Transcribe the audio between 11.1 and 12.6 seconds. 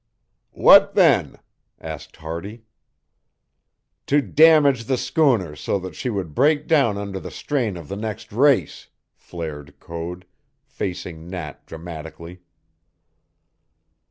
Nat dramatically.